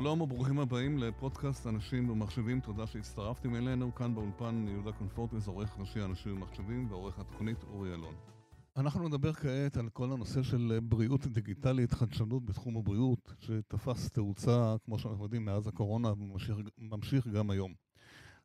[0.00, 3.94] שלום וברוכים הבאים לפודקאסט אנשים ומחשבים, תודה שהצטרפתם אלינו.
[3.94, 8.14] כאן באולפן יהודה קונפורטס, עורך ראשי אנשים ומחשבים ועורך התוכנית אורי אלון.
[8.76, 14.98] אנחנו נדבר כעת על כל הנושא של בריאות דיגיטלית, חדשנות בתחום הבריאות, שתפס תאוצה, כמו
[14.98, 16.12] שאנחנו יודעים, מאז הקורונה
[16.78, 17.74] וממשיך גם היום.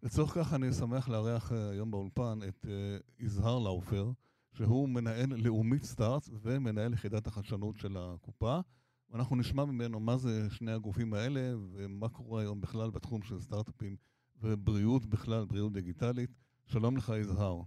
[0.04, 4.12] לצורך כך אני שמח לארח אה, היום באולפן את אה, יזהר לאופר,
[4.54, 8.60] שהוא מנהל לאומית סטארט ומנהל יחידת החדשנות של הקופה.
[9.12, 13.96] ואנחנו נשמע ממנו מה זה שני הגופים האלה ומה קורה היום בכלל בתחום של סטארט-אפים
[14.36, 16.30] ובריאות בכלל, בריאות דיגיטלית.
[16.66, 17.62] שלום לך יזהר.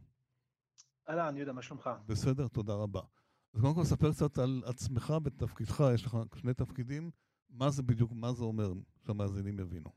[1.09, 1.91] אהלן, יהודה, מה שלומך?
[2.07, 3.01] בסדר, תודה רבה.
[3.55, 7.11] אז קודם כל ספר קצת על עצמך בתפקידך, יש לך שני תפקידים,
[7.51, 8.73] מה זה בדיוק, מה זה אומר,
[9.07, 9.91] שהמאזינים יבינו.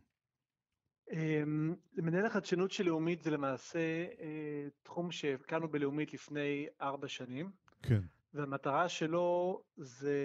[1.12, 7.52] אמ, מנהל החדשנות של לאומית זה למעשה אה, תחום שהקמנו בלאומית לפני ארבע שנים.
[7.82, 8.02] כן.
[8.34, 10.18] והמטרה שלו זה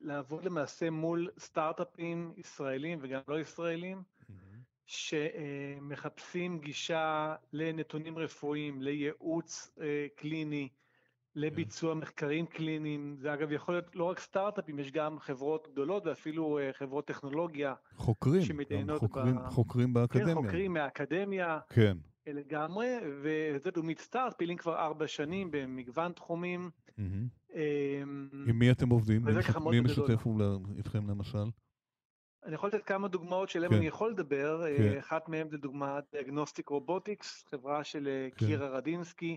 [0.00, 4.02] לעבוד למעשה מול סטארט-אפים ישראלים וגם לא ישראלים,
[4.86, 10.68] שמחפשים גישה לנתונים רפואיים, לייעוץ אה, קליני,
[11.34, 13.16] לביצוע מחקרים קליניים.
[13.18, 17.74] זה אגב יכול להיות לא רק סטארט-אפים, יש גם חברות גדולות ואפילו אה, חברות טכנולוגיה.
[17.96, 18.42] חוקרים,
[18.98, 19.48] חוקרים, ב...
[19.48, 20.26] חוקרים באקדמיה.
[20.26, 21.58] כן, חוקרים מהאקדמיה.
[21.68, 21.96] כן.
[22.32, 22.86] לגמרי,
[23.22, 26.70] וזה לאומית סטארט, פעילים כבר ארבע שנים במגוון תחומים.
[28.46, 29.24] עם מי אתם עובדים?
[29.70, 30.26] מי משתף
[30.76, 31.44] איתכם למשל?
[32.44, 33.76] אני יכול לתת כמה דוגמאות שלהם כן.
[33.76, 34.98] אני יכול לדבר, כן.
[34.98, 38.46] אחת מהן זה דוגמת דיאגנוסטיק רובוטיקס, חברה של אה, כן.
[38.46, 39.36] קירה רדינסקי,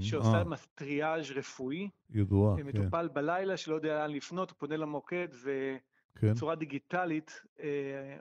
[0.00, 0.56] שעושה אה.
[0.74, 1.88] טריאז' רפואי.
[2.10, 2.66] ידועה, כן.
[2.66, 5.76] מטופל בלילה שלא יודע לאן לפנות, הוא פונה למוקד ובצורה
[6.18, 6.54] כן.
[6.58, 7.66] דיגיטלית אה,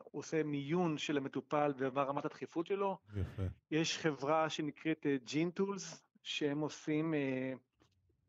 [0.03, 2.97] הוא עושה מיון של המטופל ומה רמת הדחיפות שלו.
[3.16, 3.44] יפה.
[3.72, 7.14] יש חברה שנקראת ג'ין טולס, שהם עושים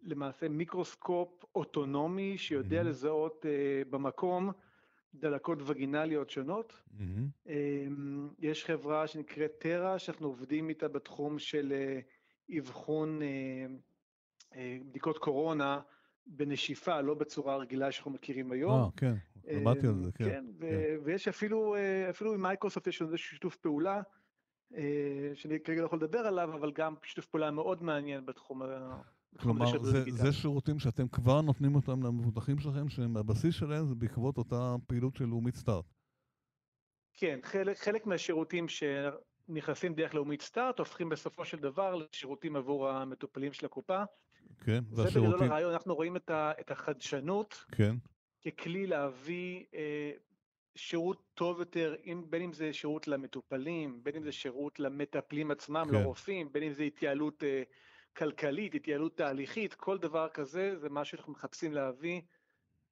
[0.02, 2.84] למעשה מיקרוסקופ אוטונומי שיודע mm-hmm.
[2.84, 4.50] לזהות uh, במקום
[5.14, 6.72] דלקות וגינליות שונות.
[6.72, 7.46] Mm-hmm.
[7.46, 7.50] Um,
[8.38, 14.56] יש חברה שנקראת טרה, שאנחנו עובדים איתה בתחום של uh, אבחון uh, uh,
[14.88, 15.80] בדיקות קורונה
[16.26, 18.80] בנשיפה, לא בצורה רגילה שאנחנו מכירים היום.
[18.80, 19.14] אה, כן,
[19.46, 20.24] למדתי על זה, כן.
[20.24, 20.98] כן, כן.
[21.04, 24.02] ויש אפילו, uh, אפילו עם מייקרוסופט יש לנו שיתוף פעולה.
[25.34, 28.62] שאני כרגע לא יכול לדבר עליו, אבל גם שיתוף פעולה מאוד מעניין בתחום
[29.38, 34.74] כלומר, זה, זה שירותים שאתם כבר נותנים אותם למבוטחים שלכם, שהבסיס שלהם זה בעקבות אותה
[34.86, 35.84] פעילות של לאומית סטארט.
[37.12, 43.52] כן, חלק, חלק מהשירותים שנכנסים דרך לאומית סטארט, הופכים בסופו של דבר לשירותים עבור המטופלים
[43.52, 44.02] של הקופה.
[44.60, 45.30] כן, והשירותים...
[45.30, 47.96] זה בגדול הרעיון, אנחנו רואים את, ה, את החדשנות כן.
[48.46, 50.10] ככלי להביא אה,
[50.76, 55.86] שירות טוב יותר, אם, בין אם זה שירות למטופלים, בין אם זה שירות למטפלים עצמם,
[55.90, 55.94] כן.
[55.94, 57.44] לרופאים, בין אם זה התייעלות...
[57.44, 57.62] אה,
[58.16, 62.20] כלכלית, התייעלות תהליכית, כל דבר כזה זה מה שאנחנו מחפשים להביא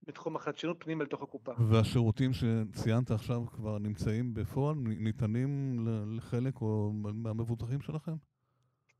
[0.02, 1.52] בתחום החדשנות פנימה לתוך הקופה.
[1.70, 5.78] והשירותים שציינת עכשיו כבר נמצאים בפועל, ניתנים
[6.16, 8.12] לחלק או מהמבוטחים שלכם?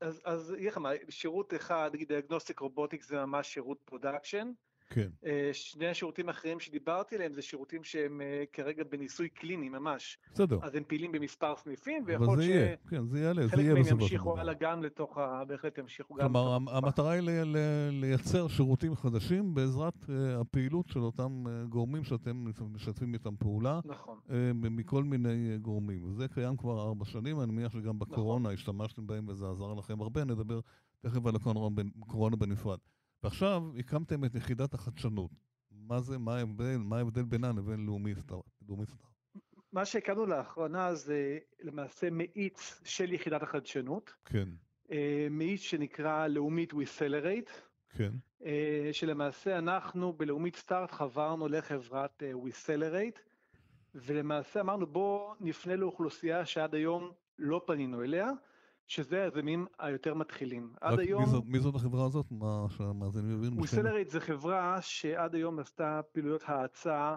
[0.01, 4.51] אז, אז אגיד לך מה, שירות אחד, נגיד דיאגנוסטיק רובוטיק זה ממש שירות production,
[4.91, 5.09] כן.
[5.25, 10.17] אה, שני השירותים האחרים שדיברתי עליהם זה שירותים שהם אה, כרגע בניסוי קליני ממש.
[10.33, 10.59] בסדר.
[10.61, 12.47] אז הם פעילים במספר סניפים, ויכול להיות ש...
[12.47, 15.45] יהיה, כן, זה יעלה, זה יהיה מהם ימשיכו הלאה גם לתוך ה...
[15.45, 16.33] בהחלט ימשיכו גם...
[16.33, 17.21] כלומר, המטרה היא
[17.91, 23.79] לייצר שירותים חדשים בעזרת אה, הפעילות של אותם גורמים שאתם משתפים איתם פעולה.
[23.85, 24.19] נכון.
[24.53, 26.03] מכל מיני גורמים.
[26.03, 28.53] וזה קיים כבר ארבע שנים, אני מניח שגם בקורונה נכון.
[28.53, 30.59] השתמשתם בהם וזה עזר לכם הרבה, נדבר
[31.01, 32.77] תכף על הקורונה בנפרד.
[33.23, 35.31] ועכשיו הקמתם את יחידת החדשנות.
[35.71, 38.43] מה זה, מה ההבדל, מה ההבדל בינה לבין לאומי סטארט?
[39.73, 44.13] מה שהקמנו לאחרונה זה למעשה מאיץ של יחידת החדשנות.
[44.25, 44.49] כן.
[44.91, 47.51] אה, מאיץ שנקרא לאומית WeCelerate.
[47.89, 48.11] כן.
[48.45, 53.19] אה, שלמעשה אנחנו בלאומית סטארט חברנו לחברת אה, WeCelerate,
[53.95, 58.31] ולמעשה אמרנו בואו נפנה לאוכלוסייה שעד היום לא פנינו אליה.
[58.87, 60.73] שזה היזמים היותר מתחילים.
[60.81, 61.23] עד היום...
[61.23, 62.25] מי זאת, מי זאת החברה הזאת?
[62.31, 63.57] מה שהמאזינים יבינו?
[63.57, 67.15] וויסלרית זה חברה שעד היום עשתה פעילויות האצה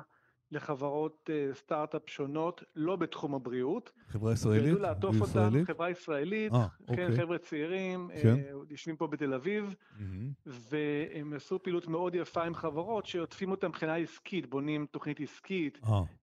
[0.52, 3.92] לחברות אה, סטארט-אפ שונות, לא בתחום הבריאות.
[4.08, 4.64] חברה ישראלית?
[4.64, 7.16] וידעו לעטוף אותם, חברה ישראלית, 아, אה, כן, אוקיי.
[7.16, 8.28] חבר'ה צעירים, כן.
[8.28, 10.02] אה, יושבים פה בתל אביב, mm-hmm.
[10.46, 15.78] והם עשו פעילות מאוד יפה עם חברות שעוטפים אותם מבחינה עסקית, בונים תוכנית עסקית,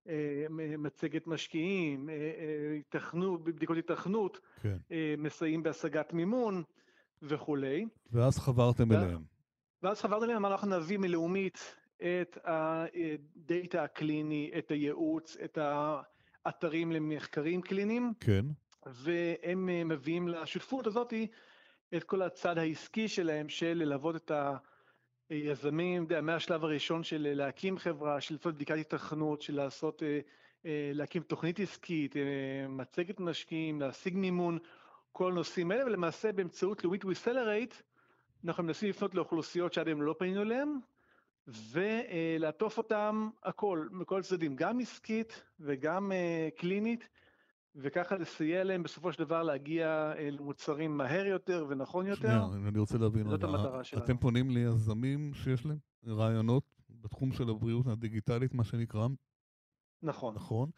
[0.10, 0.46] אה,
[0.78, 2.10] מצגת משקיעים,
[2.80, 4.78] התכנות, בדיקות התכנות, כן.
[5.18, 6.64] מסייעים בהשגת מימון
[7.22, 7.86] וכולי.
[8.12, 9.24] ואז חברתם אליהם.
[9.84, 15.58] ואז חברתם אליהם, אנחנו נביא מלאומית את הדאטה הקליני, את הייעוץ, את
[16.46, 18.14] האתרים למחקרים קליניים.
[18.20, 18.46] כן.
[18.86, 21.28] והם אה, מביאים לשותפות הזאתי
[21.96, 24.32] את כל הצד העסקי שלהם של ללוות את
[25.30, 30.04] היזמים, יודע, מהשלב הראשון של להקים חברה, של לעשות בדיקת התכנות, של לעשות
[30.94, 32.16] להקים תוכנית עסקית,
[32.70, 34.60] מצגת משקיעים, להשיג מימון,
[35.12, 37.74] כל הנושאים האלה, ולמעשה באמצעות לאומית וויסלרייט,
[38.46, 40.70] אנחנו מנסים לפנות לאוכלוסיות שעד היום לא פנינו אליהן,
[41.48, 46.12] ולעטוף אותם הכל, מכל הצדדים, גם עסקית וגם
[46.58, 47.10] קלינית,
[47.76, 52.22] וככה לסייע להם בסופו של דבר להגיע למוצרים מהר יותר ונכון יותר.
[52.22, 54.04] שנייה, אני רוצה להבין, זאת המטרה שלנו.
[54.04, 55.78] אתם פונים ליזמים שיש להם
[56.08, 59.08] רעיונות בתחום של הבריאות הדיגיטלית, מה שנקרא?
[60.04, 60.36] נכון.
[60.36, 60.70] נכון?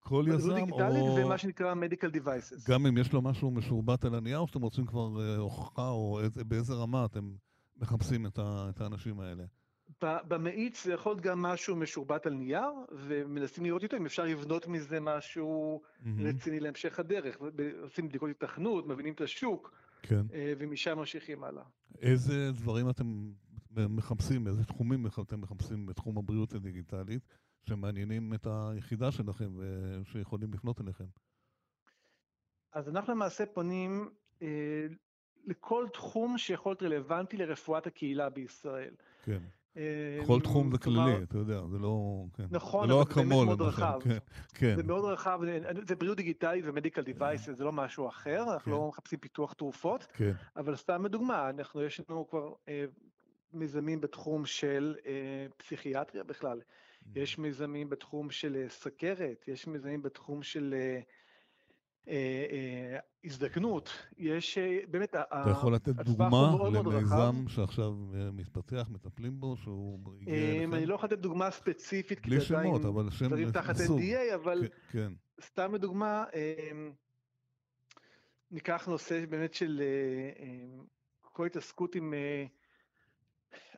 [0.00, 0.56] כל יזם או...
[0.56, 2.70] דיגיטלית זה מה שנקרא medical devices.
[2.70, 6.74] גם אם יש לו משהו משורבט על הנייר, או שאתם רוצים כבר הוכחה, או באיזה
[6.74, 7.32] רמה אתם
[7.76, 9.44] מחפשים את האנשים האלה?
[10.02, 14.66] במאיץ זה יכול להיות גם משהו משורבט על נייר, ומנסים לראות איתו אם אפשר לבנות
[14.66, 15.82] מזה משהו
[16.18, 17.36] רציני להמשך הדרך.
[17.82, 20.22] עושים בדיקות התכנות, מבינים את השוק, כן.
[20.58, 21.64] ומשם ממשיכים הלאה.
[21.98, 23.32] איזה דברים אתם
[23.70, 27.22] מחפשים, איזה תחומים אתם מחפשים בתחום הבריאות הדיגיטלית,
[27.68, 29.50] שמעניינים את היחידה שלכם
[30.02, 31.04] ושיכולים לפנות אליכם?
[32.72, 34.10] אז אנחנו למעשה פונים
[34.42, 34.86] אה,
[35.46, 38.94] לכל תחום שיכול להיות רלוונטי לרפואת הקהילה בישראל.
[39.24, 39.42] כן.
[40.26, 42.24] כל תחום זה כללי, אתה יודע, זה לא...
[42.50, 44.00] נכון, זה לא אבל זה באמת מאוד רחב.
[44.04, 44.18] כן,
[44.54, 44.76] כן.
[44.76, 45.40] זה מאוד רחב,
[45.88, 48.70] זה בריאות דיגיטלית ומדיקל דיווייסס, זה לא משהו אחר, אנחנו כן.
[48.70, 52.84] לא מחפשים פיתוח תרופות, כן, אבל סתם לדוגמה, אנחנו, יש לנו כבר אה,
[53.52, 56.60] מיזמים בתחום של אה, פסיכיאטריה בכלל,
[57.14, 61.00] יש מיזמים בתחום של אה, סכרת, יש מיזמים בתחום של אה, אה, אה,
[63.24, 66.52] הזדקנות, יש אה, באמת, ה- אתה יכול לתת דוגמה.
[66.84, 70.74] למיזם שעכשיו אה, מתפתח, מטפלים בו, שהוא הגיע אה, אליכם?
[70.74, 74.00] אני לא יכול לתת דוגמה ספציפית, בלי שמות, אבל שם דברים תחת סוג.
[74.00, 75.12] NDA, אבל כן, כן,
[75.44, 76.92] סתם לדוגמה, אמ,
[78.50, 80.84] ניקח נושא באמת של אה, אמ,
[81.22, 82.44] כל התעסקות עם אה,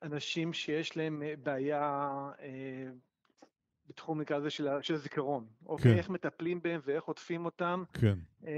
[0.03, 2.09] אנשים שיש להם אה, בעיה
[2.41, 2.89] אה,
[3.87, 5.93] בתחום נקרא לזה של של הזיכרון, אוקיי?
[5.93, 5.99] כן.
[5.99, 8.49] איך מטפלים בהם ואיך עוטפים אותם, כן, אמ,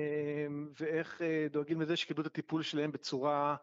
[0.81, 3.57] ואיך אה, דואגים לזה שקיבלו את הטיפול שלהם בצורה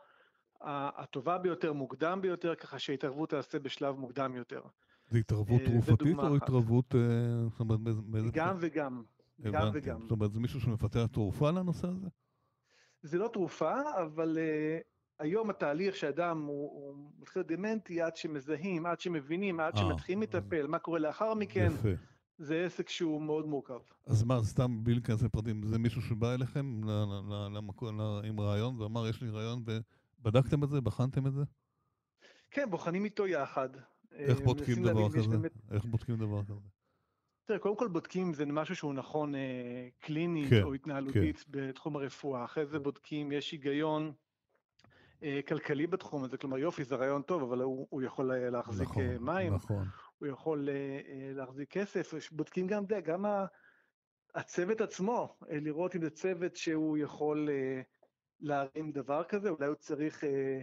[0.64, 4.62] הטובה ביותר, מוקדם ביותר, ככה שההתערבות תעשה בשלב מוקדם יותר.
[5.10, 6.44] זה התערבות אה, תרופתית או אחת.
[6.44, 8.02] התערבות, אה, זאת אומרת, באיזה...
[8.02, 9.04] באיזה גם וגם,
[9.42, 9.78] גם הבנתי.
[9.78, 10.02] וגם.
[10.02, 12.08] זאת אומרת, זה מישהו שמפתח תרופה לנושא הזה?
[13.02, 13.74] זה לא תרופה,
[14.04, 14.91] אבל uh,
[15.22, 20.68] היום התהליך שאדם הוא, הוא מתחיל דמנטי עד שמזהים, עד שמבינים, עד אה, שמתחילים לטפל,
[20.68, 21.90] מה קורה לאחר מכן, יפה.
[22.38, 23.80] זה עסק שהוא מאוד מורכב.
[24.06, 28.22] אז מה, סתם בלי להיכנס לפרטים, זה מישהו שבא אליכם ל- ל- ל- למקום, ל-
[28.26, 29.64] עם רעיון ואמר, יש לי רעיון,
[30.20, 30.82] ובדקתם את זה?
[30.82, 31.42] בחנתם את זה?
[32.52, 33.70] כן, בוחנים איתו יחד.
[34.12, 35.28] איך אה, בודקים דבר כזה?
[35.28, 36.68] באמת- איך בודקים דבר כזה?
[37.46, 41.96] תראה, קודם כל בודקים אם זה משהו שהוא נכון אה, קלינית כן, או התנהלותית בתחום
[41.96, 44.12] הרפואה, אחרי זה בודקים, יש היגיון
[45.48, 49.04] כלכלי בתחום הזה, כלומר יופי זה רעיון טוב, אבל הוא, הוא יכול אה, להחזיק נכון,
[49.04, 49.86] אה, מים, נכון.
[50.18, 53.26] הוא יכול אה, אה, להחזיק כסף, בודקים גם זה, גם
[54.36, 57.82] הצוות עצמו, אה, לראות אם זה צוות שהוא יכול אה,
[58.40, 60.62] להרים דבר כזה, אולי הוא צריך, אה,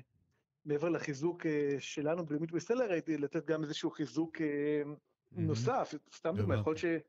[0.64, 4.82] מעבר לחיזוק אה, שלנו בלאומית בסלרייט, לתת גם איזשהו חיזוק אה,
[5.32, 7.02] נוסף, סתם דוגמא, יכול להיות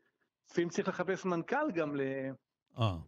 [0.48, 1.90] שלפעמים צריך לחפש מנכ"ל גם.
[1.92, 2.32] אה, ל-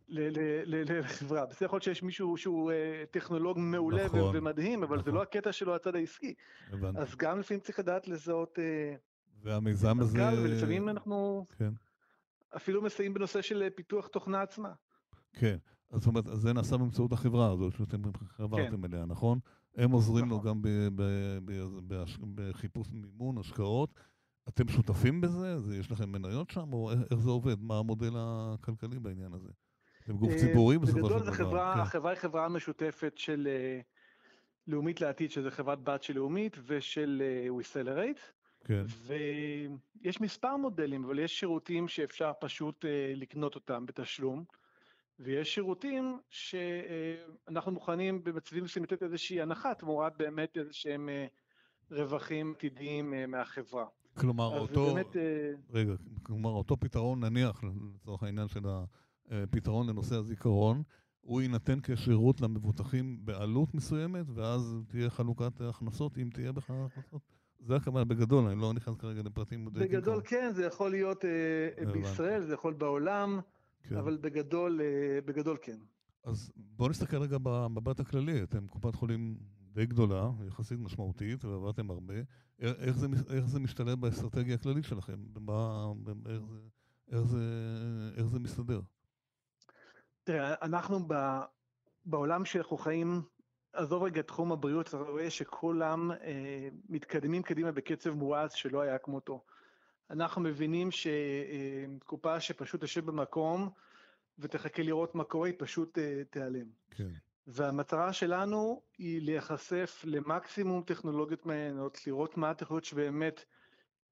[0.09, 5.13] לחברה, בסדר יכול להיות שיש מישהו שהוא אה, טכנולוג מעולה נכון, ומדהים, אבל זה נכון.
[5.13, 6.33] לא הקטע שלו הצד העסקי.
[6.95, 8.95] אז גם לפעמים צריך לדעת לזהות אה,
[9.43, 10.17] והמיזם הזה...
[10.17, 11.74] מנכ"ל, ולפעמים אנחנו כן,
[12.55, 14.71] אפילו מסייעים בנושא של אה, פיתוח תוכנה עצמה.
[15.33, 15.57] כן.
[15.91, 19.39] זאת אומרת, זה נעשה באמצעות החברה הזו שאתם חברתם אליה, נכון?
[19.75, 20.47] הם עוזרים לו נכון.
[20.47, 20.62] גם
[22.36, 23.93] בחיפוש מימון, השקעות.
[24.50, 25.60] אתם שותפים בזה?
[25.60, 26.74] זה- יש לכם מניות שם?
[26.74, 27.55] או איך זה עובד?
[27.62, 29.50] מה המודל הכלכלי בעניין הזה?
[30.03, 31.31] אתם גוף אה, ציבורי בסופו של דבר.
[31.31, 31.79] בגדול כן.
[31.79, 33.79] החברה היא חברה משותפת של אה,
[34.67, 38.19] לאומית לעתיד, שזה חברת בת של לאומית, ושל וויסלרייט.
[38.65, 38.83] כן,
[40.01, 44.43] ויש מספר מודלים, אבל יש שירותים שאפשר פשוט אה, לקנות אותם בתשלום,
[45.19, 51.25] ויש שירותים שאנחנו מוכנים במצבים מסוימים לתת איזושהי הנחה תמורת באמת איזה שהם אה,
[51.91, 53.86] רווחים עתידיים אה, מהחברה.
[54.18, 54.94] כלומר, אותו...
[54.94, 57.63] באמת, אה, רגע, כלומר, אותו פתרון, נניח,
[57.96, 58.62] לצורך העניין של
[59.32, 60.84] הפתרון לנושא הזיכרון,
[61.22, 67.22] הוא יינתן כשירות למבוטחים בעלות מסוימת, ואז תהיה חלוקת הכנסות, אם תהיה בכלל הכנסות.
[67.60, 69.65] זה הכוונה בגדול, אני לא נכנס כרגע לפרטים.
[69.65, 71.30] בגדול כן, זה יכול להיות אה,
[71.77, 72.00] הבנתי.
[72.00, 73.39] בישראל, זה יכול בעולם,
[73.84, 73.96] כן.
[73.96, 75.77] אבל בגדול, אה, בגדול כן.
[76.24, 78.44] אז בואו נסתכל רגע במבט הכללי.
[78.44, 79.38] אתם קופת חולים
[79.73, 82.13] די גדולה, יחסית משמעותית, ועבדתם הרבה.
[82.59, 85.33] איך איך זה, איך זה משתלב באסטרטגיה הכללית שלכם?
[85.33, 85.91] במה,
[86.25, 86.57] איך, זה,
[87.11, 87.39] איך, זה,
[88.17, 88.81] איך זה מסתדר?
[90.23, 91.13] תראה, אנחנו ב,
[92.05, 93.21] בעולם שאנחנו חיים,
[93.73, 99.43] עזוב רגע תחום הבריאות, אתה רואה שכולם אה, מתקדמים קדימה בקצב מואץ שלא היה כמותו.
[100.09, 103.69] אנחנו מבינים שקופה שפשוט תשב במקום
[104.39, 105.97] ותחכה לראות מה קורה, היא פשוט
[106.29, 106.67] תיעלם.
[106.91, 107.09] כן.
[107.48, 113.45] והמטרה שלנו היא להיחשף למקסימום טכנולוגיות מעניינות, לראות מה הטכנולוגיות שבאמת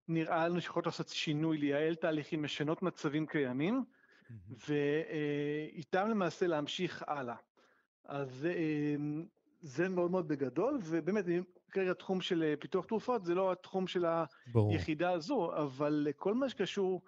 [0.07, 3.83] נראה לנו שיכולות לעשות שינוי, לייעל תהליכים, לשנות מצבים קיימים,
[4.67, 7.35] ואיתם למעשה להמשיך הלאה.
[8.05, 8.47] אז
[9.61, 11.25] זה מאוד מאוד בגדול, ובאמת,
[11.71, 14.05] כרגע תחום של פיתוח תרופות זה לא התחום של
[14.69, 17.01] היחידה הזו, אבל כל מה שקשור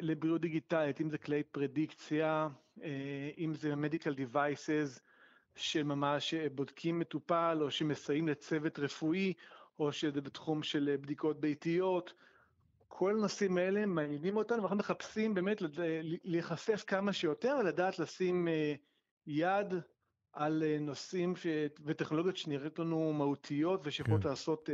[0.00, 2.48] לבריאות דיגיטלית, אם זה כלי פרדיקציה,
[3.38, 5.00] אם זה medical devices,
[5.54, 9.32] שממש בודקים מטופל או שמסייעים לצוות רפואי,
[9.78, 12.12] או שזה בתחום של בדיקות ביתיות,
[12.88, 15.62] כל הנושאים האלה מעניינים אותנו, ואנחנו מחפשים באמת
[16.24, 18.48] להיחשף כמה שיותר ולדעת לשים
[19.26, 19.74] יד
[20.32, 21.46] על נושאים ש...
[21.84, 24.28] וטכנולוגיות שנראית לנו מהותיות ושיכולות כן.
[24.28, 24.70] לעשות.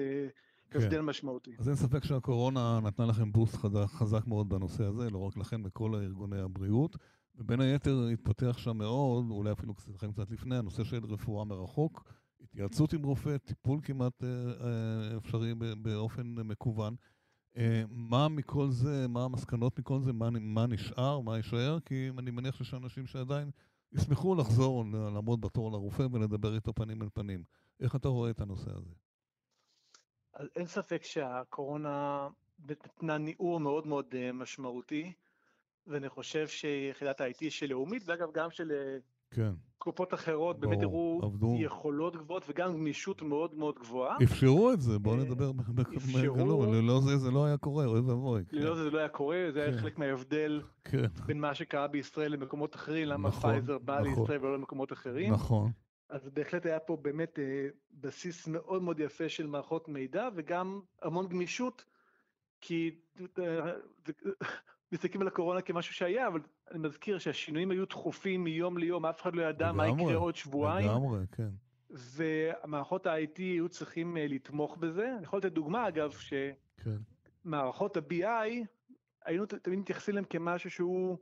[0.73, 1.51] הבדל משמעותי.
[1.59, 3.57] אז אין ספק שהקורונה נתנה לכם בוסט
[3.87, 6.97] חזק מאוד בנושא הזה, לא רק לכם, לכל ארגוני הבריאות.
[7.37, 12.05] ובין היתר התפתח שם מאוד, אולי אפילו לכם קצת לפני, הנושא של רפואה מרחוק,
[12.43, 16.95] התייעצות עם רופא, טיפול כמעט אה, אפשרי באופן מקוון.
[17.57, 21.79] אה, מה מכל זה, מה המסקנות מכל זה, מה, מה נשאר, מה יישאר?
[21.81, 23.51] כי אני מניח שיש אנשים שעדיין
[23.93, 27.45] ישמחו לחזור, לעמוד בתור לרופא ולדבר איתו פנים אל פנים.
[27.81, 28.91] איך אתה רואה את הנושא הזה?
[30.35, 32.29] אז אין ספק שהקורונה
[32.69, 35.13] נתנה ניעור מאוד מאוד אה, משמעותי.
[35.87, 38.97] ואני חושב שיחידת ה-IT של לאומית, ואגב גם של אה,
[39.31, 39.53] כן.
[39.79, 41.57] קופות אחרות, בוא, באמת הראו עבדו.
[41.59, 44.17] יכולות גבוהות וגם גמישות מאוד מאוד גבוהה.
[44.23, 48.43] אפשרו את זה, בואו אה, נדבר בגלוי, ללא זה זה לא היה קורה, אוי ואבוי.
[48.53, 48.77] ללא כן.
[48.77, 49.79] זה זה לא היה קורה, זה היה כן.
[49.79, 51.07] חלק מההבדל כן.
[51.27, 54.09] בין מה שקרה בישראל למקומות אחרים, למה נכון, פייזר בא נכון.
[54.09, 55.33] לישראל ולא למקומות אחרים.
[55.33, 55.71] נכון.
[56.09, 61.29] אז בהחלט היה פה באמת אה, בסיס מאוד מאוד יפה של מערכות מידע וגם המון
[61.29, 61.85] גמישות,
[62.61, 63.01] כי
[64.93, 69.35] מסתכלים על הקורונה כמשהו שהיה, אבל אני מזכיר שהשינויים היו תכופים מיום ליום, אף אחד
[69.35, 70.91] לא ידע מה יקרה עוד שבועיים.
[70.91, 71.49] לגמרי, כן.
[71.91, 75.15] ומערכות ה-IT היו צריכים אה, לתמוך בזה.
[75.17, 76.15] אני יכול לתת דוגמה, אגב,
[77.45, 78.01] שמערכות כן.
[78.01, 78.67] ה-BI,
[79.25, 81.19] היינו תמיד מתייחסים אליהם כמשהו שהוא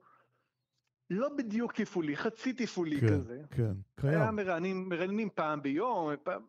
[1.13, 3.43] לא בדיוק תפעולי, חצי תפעולי כן, כזה.
[3.51, 4.21] כן, קיים.
[4.21, 6.43] היה מרעננים, מרעננים פעם ביום, פעם,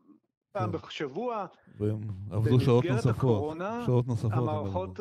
[0.52, 0.78] פעם כן.
[0.78, 1.46] בשבוע.
[1.78, 2.02] והם
[2.32, 3.16] עבדו שעות נוספות.
[3.16, 4.34] הקורונה, שעות נוספות.
[4.34, 5.00] המערכות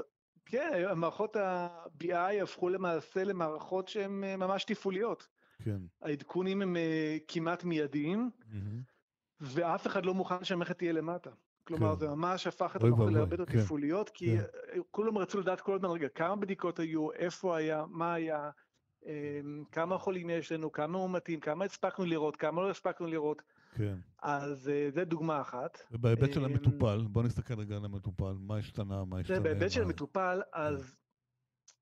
[0.52, 5.28] כן, מערכות ה-BI הפכו למעשה למערכות שהן אה, ממש תפעוליות.
[5.62, 5.78] כן.
[6.02, 8.56] העדכונים הם אה, כמעט מיידיים, mm-hmm.
[9.40, 11.30] ואף אחד לא מוכן שהמערכת תהיה למטה.
[11.64, 11.98] כלומר, כן.
[11.98, 13.58] זה ממש הפך את המערכות להרבה יותר כן.
[13.58, 14.80] תפעוליות, כי כן.
[14.90, 18.50] כולם רצו לדעת כל הזמן, רגע, כמה בדיקות היו, איפה היה, מה היה,
[19.72, 23.42] כמה חולים יש לנו, כמה מאומתים, כמה הספקנו לראות, כמה לא הספקנו לראות.
[23.74, 23.94] כן.
[24.22, 25.78] אז אה, זה דוגמה אחת.
[25.90, 29.40] ובהיבט של אמ, המטופל, בוא נסתכל רגע על המטופל, מה השתנה, מה השתנה?
[29.40, 30.96] בהיבט של המטופל, אז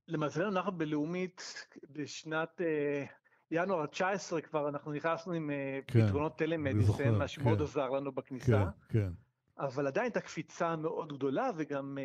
[0.09, 3.05] למזלנו אנחנו בלאומית בשנת אה,
[3.51, 7.65] ינואר 19 כבר אנחנו נכנסנו עם אה, כן, פתרונות טלמדיסן, מה שמאוד כן.
[7.65, 8.65] עזר לנו בכניסה.
[8.89, 9.11] כן, כן.
[9.59, 11.99] אבל עדיין הייתה קפיצה מאוד גדולה וגם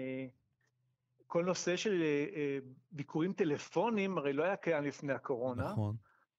[1.28, 2.04] כל נושא של
[2.92, 5.72] ביקורים טלפונים הרי לא היה קיים לפני הקורונה.
[5.72, 5.96] נכון.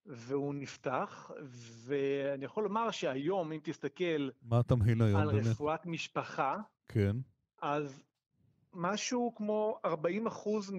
[0.07, 1.31] והוא נפתח,
[1.87, 4.29] ואני יכול לומר שהיום, אם תסתכל...
[4.43, 5.47] מה התמהיל היום על באמת?
[5.47, 6.57] רפואת משפחה,
[6.89, 7.17] כן.
[7.63, 8.03] אז
[8.73, 10.73] משהו כמו 40 אחוז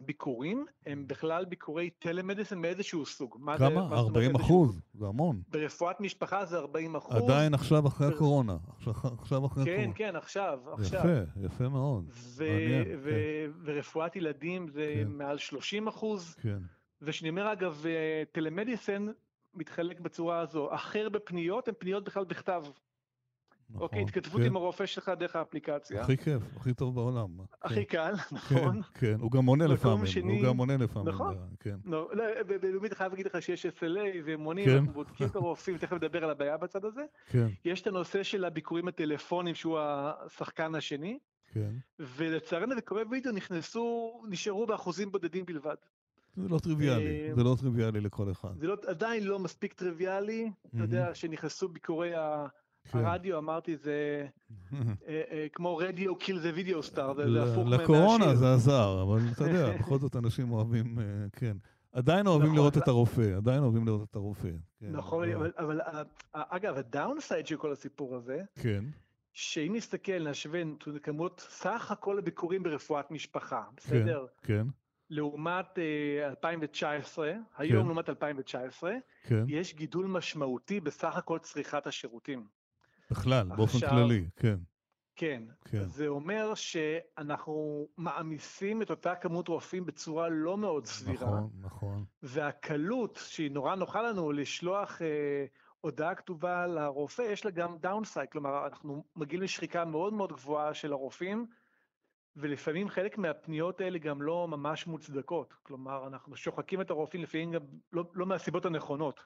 [0.00, 3.38] מהביקורים הם בכלל ביקורי טלמדיסן מאיזשהו סוג.
[3.58, 3.88] כמה?
[3.88, 4.80] זה, 40 אחוז?
[4.94, 5.42] זה המון.
[5.48, 7.16] ברפואת משפחה זה 40 אחוז.
[7.16, 8.56] עדיין עכשיו אחרי הקורונה.
[8.76, 9.94] עכשיו, עכשיו אחרי כן, הקורונה.
[9.94, 11.00] כן, כן, עכשיו, עכשיו.
[11.00, 12.04] יפה, יפה מאוד.
[12.10, 13.50] ו- מעניין, ו- כן.
[13.64, 15.08] ורפואת ילדים זה כן.
[15.08, 16.34] מעל 30 אחוז.
[16.40, 16.58] כן.
[17.02, 17.84] וכשאני אומר אגב
[18.32, 19.06] טלמדיסן
[19.54, 22.62] מתחלק בצורה הזו, אחר בפניות הן פניות בכלל בכתב.
[23.70, 24.46] נכון, אוקיי, התכתבות כן.
[24.46, 26.02] עם הרופא שלך דרך האפליקציה.
[26.02, 27.28] הכי כיף, הכי טוב בעולם.
[27.62, 27.82] הכי כן.
[27.84, 28.82] קל, נכון.
[28.82, 30.38] כן, כן, הוא גם עונה לפעמים, שני...
[30.38, 31.08] הוא גם עונה לפעמים.
[31.08, 31.76] נכון, כן.
[31.84, 32.24] לא, לא,
[32.94, 34.76] חייב להגיד לך שיש SLA ומונים, כן.
[34.76, 37.02] אנחנו בודקים את הרופאים, תכף נדבר על הבעיה בצד הזה.
[37.30, 37.46] כן.
[37.64, 41.18] יש את הנושא של הביקורים הטלפונים, שהוא השחקן השני.
[41.52, 41.70] כן.
[41.98, 45.74] ולצערנו בקווי וידאו נכנסו, נשארו באחוזים בודדים בלבד.
[46.36, 48.58] זה לא טריוויאלי, אה, זה לא טריוויאלי לכל אחד.
[48.58, 52.18] זה לא, עדיין לא מספיק טריוויאלי, אתה יודע, שנכנסו ביקורי כן.
[52.92, 54.26] הרדיו, אמרתי, זה
[54.72, 57.82] אה, אה, כמו רדיו קיל זה וידאו סטאר, זה הפוך מהשיר.
[57.82, 60.98] לקורונה זה עזר, אבל אתה יודע, בכל זאת אנשים אוהבים,
[61.32, 61.56] כן.
[61.92, 64.50] עדיין אוהבים נכון, לראות את הרופא, עדיין אוהבים לראות את הרופא.
[64.80, 65.28] כן, נכון,
[65.58, 65.80] אבל
[66.32, 68.84] אגב, הדאונסייד של כל הסיפור הזה, כן.
[69.32, 70.60] שאם נסתכל, נשווה
[71.02, 74.26] כמות סך הכל הביקורים ברפואת משפחה, בסדר?
[74.42, 74.66] כן, כן.
[75.10, 75.78] לעומת
[76.24, 77.86] 2019, אה, היום כן.
[77.86, 79.44] לעומת 2019, כן.
[79.48, 82.46] יש גידול משמעותי בסך הכל צריכת השירותים.
[83.10, 84.56] בכלל, עכשיו, באופן כללי, כן.
[85.16, 85.42] כן.
[85.64, 85.84] כן.
[85.84, 91.26] זה אומר שאנחנו מעמיסים את אותה כמות רופאים בצורה לא מאוד סבירה.
[91.26, 92.04] נכון, נכון.
[92.22, 95.46] והקלות שהיא נורא נוחה לנו לשלוח אה,
[95.80, 100.92] הודעה כתובה לרופא, יש לה גם downside, כלומר אנחנו מגיעים לשחיקה מאוד מאוד גבוהה של
[100.92, 101.46] הרופאים,
[102.36, 105.54] ולפעמים חלק מהפניות האלה גם לא ממש מוצדקות.
[105.62, 107.60] כלומר, אנחנו שוחקים את הרופאים לפעמים גם
[107.92, 109.20] לא, לא מהסיבות הנכונות.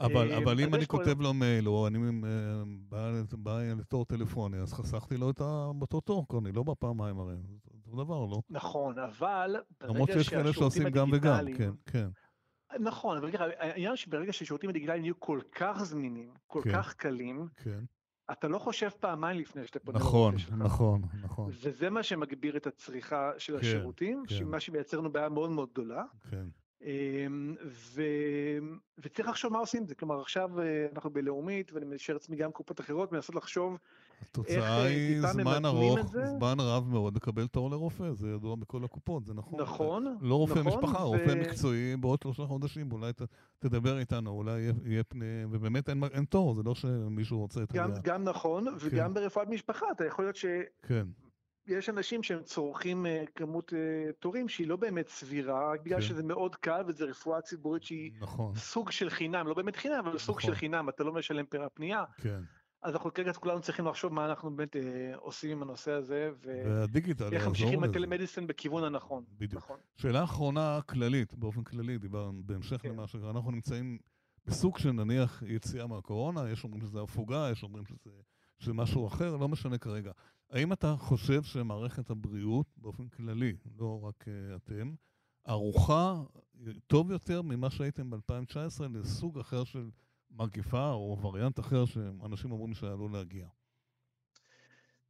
[0.00, 4.58] אבל, אה, אבל אם אני כותב לו מייל, או אני אה, בא, בא לתור טלפוני,
[4.58, 7.34] אז חסכתי לו את ה- באותו תור, אני לא בא פעמיים הרי,
[7.84, 8.42] זה דבר, לא?
[8.50, 12.08] נכון, אבל למרות שיש כאלה שעושים גם וגם, כן, כן,
[12.80, 16.72] נכון, אבל העניין שברגע שהשירותים הדיגיטליים יהיו כל כך זמינים, כל כן.
[16.72, 17.80] כך קלים, כן.
[18.32, 20.54] אתה לא חושב פעמיים לפני שאתה פונה נכון, לרופא שלך.
[20.58, 24.44] נכון, נכון, וזה מה שמגביר את הצריכה של כן, השירותים, כן.
[24.44, 26.04] מה שמייצר לנו בעיה מאוד מאוד גדולה.
[26.30, 26.46] כן.
[26.82, 28.02] אמ, ו...
[28.98, 32.52] וצריך לחשוב מה עושים עם זה, כלומר עכשיו אה, אנחנו בלאומית, ואני משאר עצמי גם
[32.52, 33.78] קופות אחרות, מנסות לחשוב,
[34.22, 36.26] התוצאה אה, היא זמן ארוך, זה?
[36.26, 39.60] זמן רב מאוד לקבל תור לרופא, זה ידוע בכל הקופות, זה נכון.
[39.60, 43.22] נכון, לא רופא נכון, משפחה, ו- רופא מקצועי בעוד שלושה חודשים, אולי ת,
[43.58, 45.44] תדבר איתנו, אולי יהיה, יהיה פני...
[45.50, 47.94] ובאמת אין, אין תור, זה לא שמישהו רוצה את גם, ה...
[48.02, 51.06] גם נכון, וגם ברפואת משפחה, אתה יכול להיות שיש כן,
[51.88, 56.06] אנשים שהם צורכים אה, כמות אה, תורים שהיא לא באמת סבירה, רק בגלל כן.
[56.06, 60.18] שזה מאוד קל וזו רפואה ציבורית שהיא נכון, סוג של חינם, לא באמת חינם, אבל
[60.18, 60.50] סוג נכון.
[60.50, 62.04] של חינם, אתה לא משלם פר הפנייה.
[62.16, 62.40] כן.
[62.82, 67.46] אז אנחנו כרגע כולנו צריכים לחשוב מה אנחנו באמת אה, עושים עם הנושא הזה, ואיך
[67.46, 67.90] ממשיכים לזה.
[67.90, 69.24] הטלמדיסין בכיוון הנכון.
[69.38, 69.62] בדיוק.
[69.62, 69.76] נכון.
[69.96, 72.88] שאלה אחרונה כללית, באופן כללי, דיברנו בהמשך כן.
[72.88, 73.98] למה שקרה, אנחנו נמצאים
[74.46, 78.10] בסוג של נניח יציאה מהקורונה, יש אומרים שזה הפוגה, יש אומרים שזה,
[78.60, 80.12] שזה משהו אחר, לא משנה כרגע.
[80.50, 84.94] האם אתה חושב שמערכת הבריאות, באופן כללי, לא רק uh, אתם,
[85.44, 86.22] ערוכה
[86.86, 89.90] טוב יותר ממה שהייתם ב-2019 לסוג אחר של
[90.30, 93.46] מגיפה או וריאנט אחר שאנשים אומרים שעלול להגיע?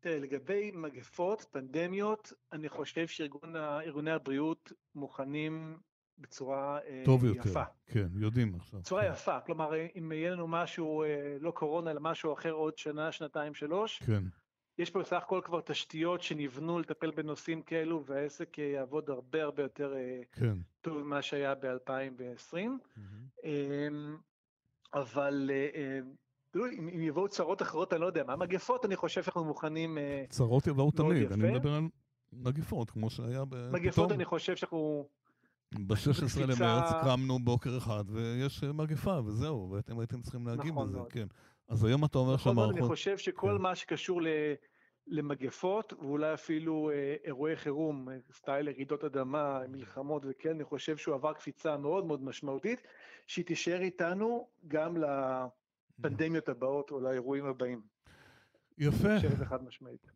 [0.00, 5.78] תראה, לגבי מגפות, פנדמיות, אני חושב שארגוני הבריאות מוכנים
[6.21, 7.49] בצורה אה, טוב יותר.
[7.49, 7.63] יפה.
[7.87, 8.80] כן, יודעים עכשיו.
[8.80, 9.13] בצורה כן.
[9.13, 13.54] יפה, כלומר, אם יהיה לנו משהו, אה, לא קורונה, אלא משהו אחר עוד שנה, שנתיים,
[13.54, 14.23] שלוש, כן,
[14.78, 19.63] יש פה בסך הכל כבר תשתיות שנבנו לטפל בנושאים כאלו, והעסק אה, יעבוד הרבה הרבה
[19.63, 19.95] יותר
[20.33, 20.56] כן.
[20.80, 22.54] טוב ממה שהיה ב-2020.
[22.54, 22.80] מהמם.
[23.45, 24.17] אמ,
[24.95, 26.00] אבל אה, אה,
[26.50, 29.99] תראו, אם אם יבואו צרות אחרות, אני לא יודע מה, מגפות, אני חושב שאנחנו מוכנים,
[30.28, 31.54] צרות יבואו תמיד, אני יפה.
[31.59, 31.83] מדבר על
[32.33, 33.71] מגפות, כמו שהיה ב...
[33.73, 35.09] מגפות פתאום אני חושב שאנחנו,
[35.75, 40.89] ב-16 בקפיצה- למרץ קמנו בוקר אחד ויש אה, מגפה וזהו, ואתם הייתם צריכים להגיב נכון
[40.89, 40.99] לזה.
[41.11, 41.26] כן.
[41.69, 42.89] אז היום אתה אומר זאת אני שהמערכות...
[42.91, 43.63] חושב שכל כן.
[43.63, 44.26] מה שקשור ל...
[45.06, 51.15] למגפות, ואולי אפילו אה, אירועי חירום, אה, סטייל רעידות אדמה, מלחמות וכן, אני חושב שהוא
[51.15, 52.83] עבר קפיצה מאוד מאוד משמעותית,
[53.26, 57.83] שהיא תישאר איתנו גם לפנדמיות הבאות או לאירועים הבאים.
[58.78, 59.09] יפה.
[59.45, 60.06] חד משמעית.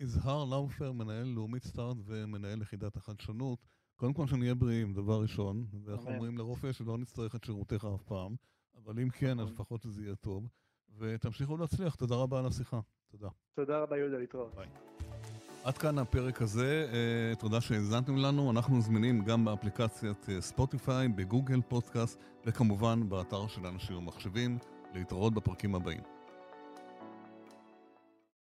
[0.00, 3.58] יזהר לאופר, מנהל לאומית סטארט ומנהל יחידת החדשנות.
[3.96, 6.10] קודם כל שנהיה בריאים, דבר ראשון, ואנחנו.
[6.10, 8.34] אומרים לרופא שלא נצטרך את שירותיך אף פעם,
[8.76, 9.52] אבל אם כן, אז נכון.
[9.52, 10.48] לפחות שזה יהיה טוב.
[10.98, 12.80] ותמשיכו להצליח, תודה רבה על השיחה.
[13.10, 13.28] תודה.
[13.54, 14.54] תודה רבה יהודה, להתראות.
[15.64, 18.50] עד כאן הפרק הזה, אה, תודה שהאזנתם לנו.
[18.50, 24.58] אנחנו זמינים גם באפליקציית אה, ספוטיפיי, בגוגל פודקאסט, וכמובן באתר של אנשים ומחשבים.
[24.94, 26.15] להתראות בפרקים הבאים.